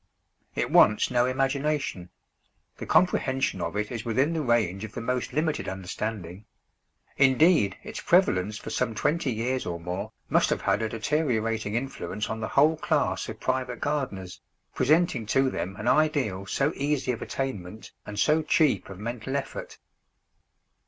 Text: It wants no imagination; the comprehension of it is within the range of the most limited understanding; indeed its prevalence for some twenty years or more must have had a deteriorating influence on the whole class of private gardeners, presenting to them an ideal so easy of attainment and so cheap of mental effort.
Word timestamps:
It 0.55 0.71
wants 0.71 1.11
no 1.11 1.27
imagination; 1.27 2.09
the 2.77 2.87
comprehension 2.87 3.61
of 3.61 3.75
it 3.77 3.91
is 3.91 4.03
within 4.03 4.33
the 4.33 4.41
range 4.41 4.83
of 4.83 4.93
the 4.93 4.99
most 4.99 5.31
limited 5.31 5.69
understanding; 5.69 6.45
indeed 7.17 7.77
its 7.83 7.99
prevalence 8.01 8.57
for 8.57 8.71
some 8.71 8.95
twenty 8.95 9.31
years 9.31 9.63
or 9.63 9.79
more 9.79 10.11
must 10.27 10.49
have 10.49 10.61
had 10.61 10.81
a 10.81 10.89
deteriorating 10.89 11.75
influence 11.75 12.31
on 12.31 12.39
the 12.39 12.47
whole 12.47 12.77
class 12.77 13.29
of 13.29 13.39
private 13.39 13.79
gardeners, 13.79 14.41
presenting 14.73 15.27
to 15.27 15.51
them 15.51 15.75
an 15.75 15.87
ideal 15.87 16.47
so 16.47 16.73
easy 16.75 17.11
of 17.11 17.21
attainment 17.21 17.91
and 18.03 18.17
so 18.19 18.41
cheap 18.41 18.89
of 18.89 18.97
mental 18.97 19.35
effort. 19.35 19.77